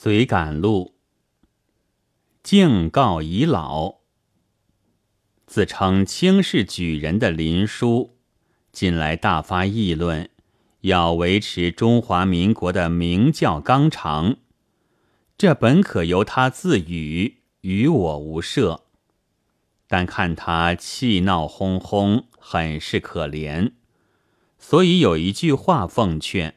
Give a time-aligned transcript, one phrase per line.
[0.00, 0.94] 随感路，
[2.44, 3.96] 敬告遗老。
[5.44, 8.16] 自称轻视举人的林殊，
[8.70, 10.30] 近来大发议论，
[10.82, 14.36] 要维持中华民国的明教纲常。
[15.36, 18.84] 这本可由他自语，与我无涉。
[19.88, 23.72] 但看他气闹哄哄，很是可怜，
[24.60, 26.54] 所以有一句话奉劝：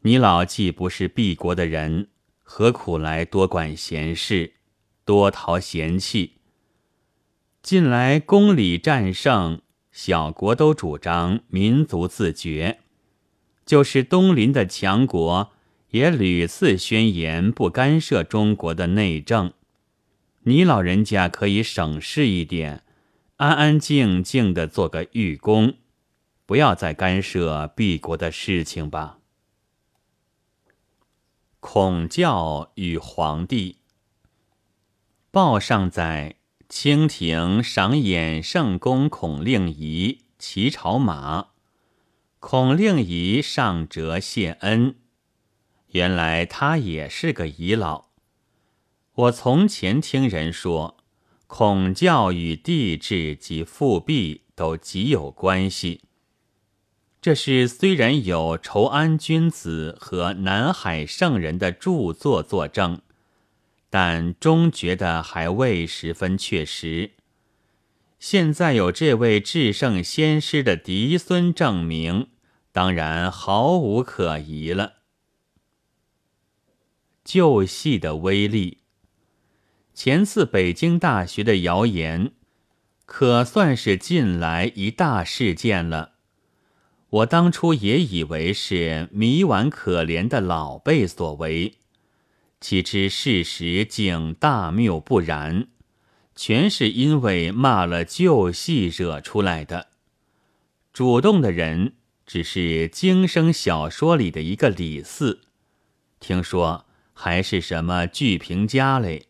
[0.00, 2.08] 你老既不是敝国的人。
[2.42, 4.52] 何苦来多管闲事，
[5.04, 6.38] 多讨嫌弃？
[7.62, 12.80] 近来公理战胜，小国都主张民族自决，
[13.64, 15.52] 就是东邻的强国
[15.90, 19.52] 也屡次宣言不干涉中国的内政。
[20.42, 22.82] 你老人家可以省事一点，
[23.36, 25.74] 安安静静的做个御公，
[26.44, 29.20] 不要再干涉敝国的事情吧。
[31.64, 33.76] 孔教与皇帝。
[35.30, 36.34] 报上载，
[36.68, 41.50] 清廷赏演圣公孔令仪骑朝马，
[42.40, 44.96] 孔令仪上折谢恩。
[45.92, 48.06] 原来他也是个遗老。
[49.14, 50.96] 我从前听人说，
[51.46, 56.00] 孔教与帝制及复辟都极有关系。
[57.22, 63.00] 这是虽然有仇安君子和南海圣人的著作作证，
[63.88, 67.12] 但终觉得还未十分确实。
[68.18, 72.26] 现在有这位至圣先师的嫡孙证明，
[72.72, 74.94] 当然毫无可疑了。
[77.22, 78.78] 旧戏的威力，
[79.94, 82.32] 前次北京大学的谣言，
[83.06, 86.14] 可算是近来一大事件了。
[87.12, 91.74] 我当初也以为是迷顽可怜的老辈所为，
[92.58, 95.68] 岂知事实竟大谬不然，
[96.34, 99.88] 全是因为骂了旧戏惹出来的。
[100.90, 105.42] 主动的人只是经生小说里的一个李四，
[106.18, 109.26] 听说还是什么剧评家嘞。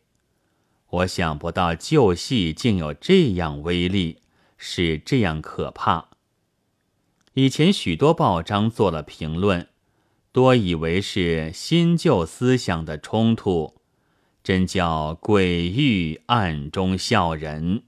[0.89, 4.19] 我想不到旧戏竟有这样威力，
[4.57, 6.12] 是这样可怕。
[7.35, 9.67] 以前许多报章做了评论，
[10.33, 13.77] 多以为是新旧思想的冲突，
[14.45, 17.85] 真叫鬼域暗中笑人。